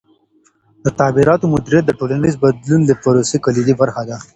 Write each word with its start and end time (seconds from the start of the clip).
د 0.83 0.85
تغییراتو 0.99 1.51
مدیریت 1.53 1.83
د 1.87 1.91
ټولنیز 1.99 2.35
بدلون 2.43 2.81
د 2.85 2.91
پروسې 3.01 3.37
کلیدي 3.45 3.73
برخه 3.81 4.01
ده. 4.09 4.17